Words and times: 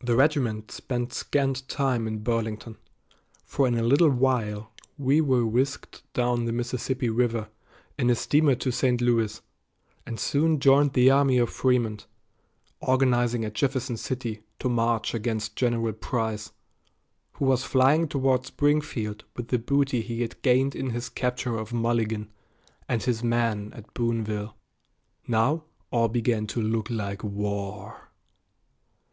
The 0.00 0.14
regiment 0.14 0.70
spent 0.70 1.12
scant 1.12 1.68
time 1.68 2.06
in 2.06 2.18
Burlington, 2.22 2.76
for 3.44 3.66
in 3.66 3.74
a 3.74 3.82
little 3.82 4.08
while 4.08 4.70
we 4.96 5.20
were 5.20 5.44
whisked 5.44 6.04
down 6.12 6.44
the 6.44 6.52
Mississippi 6.52 7.08
River 7.08 7.48
in 7.98 8.08
a 8.08 8.14
steamer 8.14 8.54
to 8.54 8.70
St. 8.70 9.00
Louis, 9.00 9.42
and 10.06 10.20
soon 10.20 10.60
joined 10.60 10.92
the 10.92 11.10
army 11.10 11.38
of 11.38 11.50
Frémont, 11.50 12.06
organizing 12.80 13.44
at 13.44 13.54
Jefferson 13.54 13.96
City 13.96 14.44
to 14.60 14.68
march 14.68 15.12
against 15.12 15.56
General 15.56 15.92
Price, 15.92 16.52
who 17.32 17.44
was 17.44 17.64
flying 17.64 18.06
toward 18.06 18.46
Springfield 18.46 19.24
with 19.34 19.48
the 19.48 19.58
booty 19.58 20.02
he 20.02 20.20
had 20.22 20.40
gained 20.42 20.76
in 20.76 20.90
his 20.90 21.08
capture 21.08 21.56
of 21.56 21.72
Mulligan 21.72 22.30
and 22.88 23.02
his 23.02 23.24
men 23.24 23.72
at 23.74 23.92
Boonville. 23.92 24.54
Now 25.26 25.64
all 25.90 26.06
began 26.08 26.46
to 26.46 26.62
look 26.62 26.88
like 26.88 27.24
war. 27.24 28.10